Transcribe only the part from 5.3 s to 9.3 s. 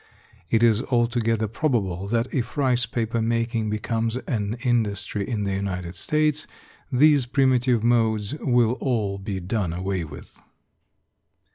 the United States these primitive modes will all